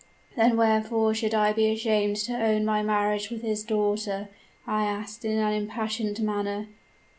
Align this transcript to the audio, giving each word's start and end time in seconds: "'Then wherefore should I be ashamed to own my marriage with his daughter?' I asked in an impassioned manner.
"'Then 0.35 0.57
wherefore 0.57 1.13
should 1.13 1.35
I 1.35 1.53
be 1.53 1.71
ashamed 1.71 2.15
to 2.25 2.33
own 2.33 2.65
my 2.65 2.81
marriage 2.81 3.29
with 3.29 3.43
his 3.43 3.63
daughter?' 3.63 4.29
I 4.65 4.83
asked 4.83 5.23
in 5.23 5.37
an 5.37 5.53
impassioned 5.53 6.19
manner. 6.23 6.69